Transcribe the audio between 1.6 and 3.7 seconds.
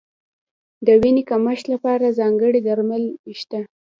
لپاره ځانګړي درمل شته.